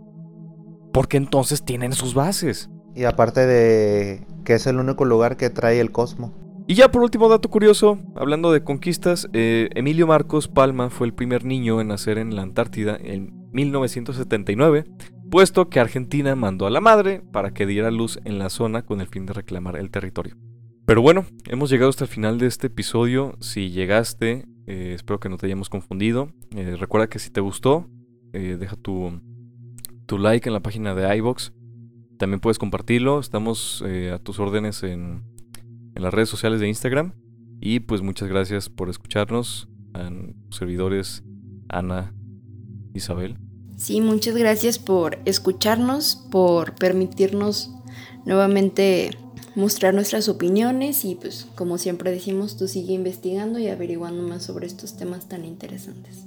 Porque 0.92 1.16
entonces 1.16 1.64
tienen 1.64 1.94
sus 1.94 2.14
bases. 2.14 2.70
Y 2.94 3.04
aparte 3.04 3.46
de 3.46 4.26
que 4.44 4.54
es 4.54 4.66
el 4.66 4.78
único 4.78 5.04
lugar 5.04 5.36
que 5.36 5.50
trae 5.50 5.80
el 5.80 5.90
cosmo. 5.90 6.32
Y 6.72 6.74
ya 6.74 6.90
por 6.90 7.02
último 7.02 7.28
dato 7.28 7.50
curioso, 7.50 7.98
hablando 8.16 8.50
de 8.50 8.64
conquistas, 8.64 9.28
eh, 9.35 9.68
Emilio 9.74 10.06
Marcos 10.06 10.48
Palma 10.48 10.88
fue 10.88 11.06
el 11.06 11.12
primer 11.12 11.44
niño 11.44 11.82
en 11.82 11.88
nacer 11.88 12.16
en 12.16 12.35
la 12.35 12.40
Antártida 12.40 12.98
en 12.98 13.50
1979, 13.52 14.87
puesto 15.30 15.68
que 15.68 15.80
Argentina 15.80 16.35
mandó 16.35 16.66
a 16.66 16.70
la 16.70 16.80
madre 16.80 17.20
para 17.30 17.52
que 17.52 17.66
diera 17.66 17.90
luz 17.90 18.20
en 18.24 18.38
la 18.38 18.48
zona 18.48 18.87
con 18.87 19.02
el 19.02 19.06
fin 19.06 19.26
de 19.26 19.35
reclamar 19.35 19.76
el 19.76 19.90
territorio. 19.90 20.38
Pero 20.87 21.02
bueno, 21.02 21.26
hemos 21.44 21.68
llegado 21.68 21.90
hasta 21.90 22.04
el 22.04 22.11
final 22.11 22.38
de 22.38 22.46
este 22.46 22.68
episodio. 22.68 23.37
Si 23.38 23.68
llegaste, 23.68 24.46
eh, 24.66 24.92
espero 24.94 25.20
que 25.20 25.28
no 25.28 25.37
te 25.37 25.44
hayamos 25.44 25.68
confundido. 25.68 26.32
Eh, 26.56 26.76
recuerda 26.80 27.06
que 27.06 27.18
si 27.18 27.28
te 27.28 27.42
gustó, 27.42 27.87
deja 28.32 28.76
tu, 28.76 29.20
tu, 30.06 30.16
like 30.16 30.48
en 30.48 30.54
la 30.54 30.61
página 30.61 30.94
de 30.94 31.18
iBox. 31.18 31.52
También 32.18 32.40
puedes 32.40 32.58
compartirlo. 32.58 33.20
Estamos 33.20 33.85
a 34.11 34.18
tus 34.20 34.38
órdenes 34.38 34.82
en, 34.85 35.31
en, 35.94 36.02
las 36.02 36.12
redes 36.12 36.28
sociales 36.28 36.61
de 36.61 36.68
Instagram. 36.68 37.14
Y 37.61 37.81
pues 37.81 38.02
muchas 38.02 38.28
gracias 38.28 38.68
por 38.68 38.88
escucharnos. 38.90 39.68
A 39.94 40.11
servidores 40.50 41.22
Ana, 41.68 42.14
Isabel. 42.94 43.37
Sí, 43.76 44.00
muchas 44.00 44.37
gracias 44.37 44.78
por 44.78 45.18
escucharnos, 45.24 46.16
por 46.31 46.74
permitirnos 46.74 47.70
nuevamente 48.24 49.11
mostrar 49.55 49.92
nuestras 49.92 50.28
opiniones 50.28 51.05
y 51.05 51.14
pues 51.14 51.46
como 51.55 51.78
siempre 51.78 52.11
decimos, 52.11 52.57
tú 52.57 52.68
sigue 52.68 52.94
investigando 52.94 53.59
y 53.59 53.68
averiguando 53.68 54.22
más 54.22 54.44
sobre 54.44 54.66
estos 54.66 54.96
temas 54.96 55.28
tan 55.28 55.44
interesantes. 55.44 56.26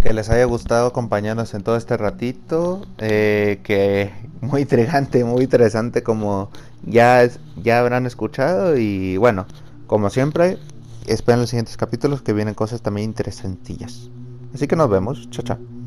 Que 0.00 0.14
les 0.14 0.30
haya 0.30 0.44
gustado 0.44 0.86
acompañarnos 0.86 1.52
en 1.54 1.62
todo 1.62 1.76
este 1.76 1.96
ratito, 1.96 2.86
eh, 2.98 3.60
que 3.62 4.10
muy 4.40 4.62
intrigante, 4.62 5.24
muy 5.24 5.44
interesante 5.44 6.02
como 6.02 6.50
ya, 6.84 7.28
ya 7.62 7.80
habrán 7.80 8.06
escuchado 8.06 8.76
y 8.76 9.16
bueno, 9.16 9.46
como 9.86 10.10
siempre, 10.10 10.58
esperen 11.06 11.40
los 11.40 11.50
siguientes 11.50 11.76
capítulos 11.76 12.22
que 12.22 12.32
vienen 12.32 12.54
cosas 12.54 12.82
también 12.82 13.06
interesantillas. 13.06 14.10
Así 14.54 14.66
que 14.66 14.76
nos 14.76 14.90
vemos, 14.90 15.28
chao 15.30 15.44
chao. 15.44 15.79